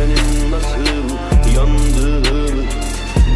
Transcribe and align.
benim 0.00 0.50
nasıl 0.50 0.86
yandığımı 1.56 2.64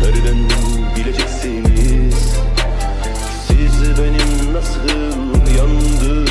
Nereden 0.03 0.49
bileceksiniz? 0.97 2.37
Siz 3.47 3.99
benim 3.99 4.55
nasıl 4.55 4.89
yandığımı 5.57 6.24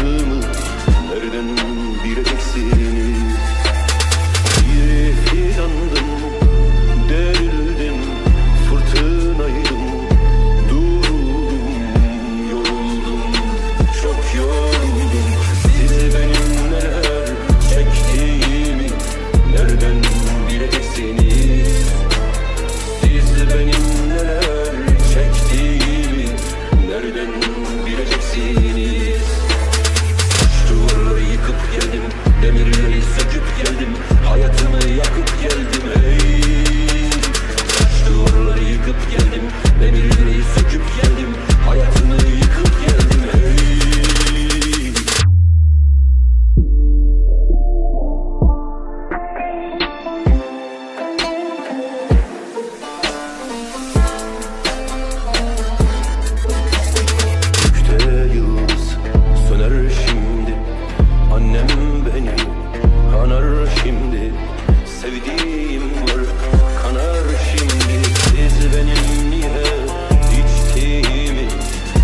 beni 62.15 62.35
Kanar 63.11 63.67
şimdi. 63.83 64.33
Sevdiğim 65.01 65.83
var 65.83 66.25
Kanar 66.83 67.23
şimdi. 67.51 68.03
Siz 68.03 68.73
benim 68.73 69.31
niye 69.31 69.63
içtiğimi 70.31 71.47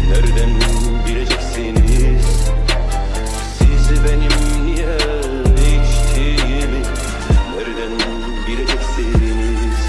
Nereden 0.10 0.50
bileceksiniz? 1.08 2.52
Siz 3.58 4.04
benim 4.06 4.66
niye 4.66 4.98
içtiğimi 5.58 6.82
Nereden 7.56 7.94
bileceksiniz? 8.48 9.80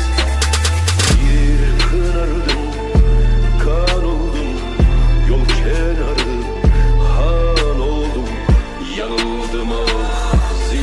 Bir 1.11 1.89
kınardım 1.91 2.63
Kan 3.65 4.05
oldum 4.05 4.51
Yol 5.29 5.45
kenarı 5.47 6.37
Han 7.17 7.81
oldum 7.81 8.29
Yanıldım 8.99 9.73
ağladım 9.73 10.10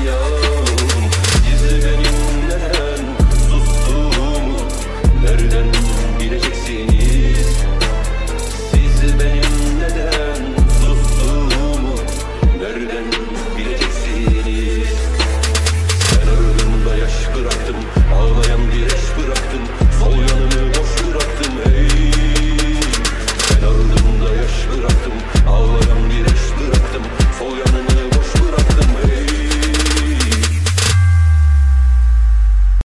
know 0.07 0.36